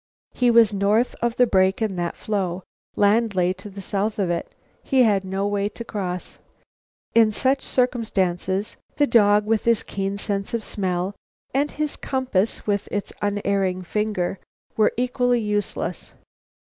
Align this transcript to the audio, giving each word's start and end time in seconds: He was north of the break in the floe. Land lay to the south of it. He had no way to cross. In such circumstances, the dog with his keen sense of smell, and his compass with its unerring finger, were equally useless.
He 0.33 0.49
was 0.49 0.73
north 0.73 1.13
of 1.21 1.35
the 1.35 1.45
break 1.45 1.79
in 1.79 1.95
the 1.95 2.11
floe. 2.15 2.63
Land 2.95 3.35
lay 3.35 3.53
to 3.53 3.69
the 3.69 3.81
south 3.83 4.17
of 4.17 4.31
it. 4.31 4.51
He 4.81 5.03
had 5.03 5.23
no 5.23 5.45
way 5.45 5.69
to 5.69 5.85
cross. 5.85 6.39
In 7.13 7.31
such 7.31 7.61
circumstances, 7.61 8.77
the 8.95 9.05
dog 9.05 9.45
with 9.45 9.65
his 9.65 9.83
keen 9.83 10.17
sense 10.17 10.55
of 10.55 10.63
smell, 10.63 11.13
and 11.53 11.69
his 11.69 11.95
compass 11.97 12.65
with 12.65 12.87
its 12.91 13.13
unerring 13.21 13.83
finger, 13.83 14.39
were 14.75 14.91
equally 14.97 15.39
useless. 15.39 16.13